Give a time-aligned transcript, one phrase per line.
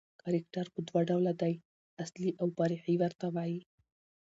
[0.21, 1.53] کرکټر په دوه ډوله دئ،
[2.03, 3.59] اصلي اوفرعي ورته وايي.